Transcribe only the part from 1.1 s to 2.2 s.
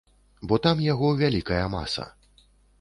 вялікая маса.